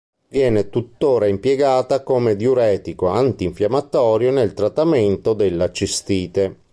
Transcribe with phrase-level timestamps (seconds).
[0.29, 6.57] Viene tuttora impiegata come diuretico, antinfiammatorio e nel trattamento della cistite.